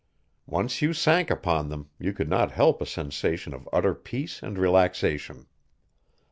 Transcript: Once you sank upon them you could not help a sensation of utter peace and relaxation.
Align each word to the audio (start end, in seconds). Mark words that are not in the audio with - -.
Once 0.47 0.81
you 0.81 0.93
sank 0.93 1.29
upon 1.29 1.69
them 1.69 1.91
you 1.99 2.11
could 2.11 2.27
not 2.27 2.53
help 2.53 2.81
a 2.81 2.87
sensation 2.87 3.53
of 3.53 3.69
utter 3.71 3.93
peace 3.93 4.41
and 4.41 4.57
relaxation. 4.57 5.45